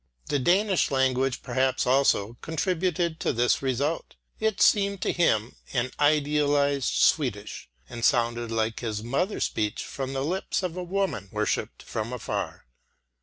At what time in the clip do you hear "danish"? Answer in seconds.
0.39-0.89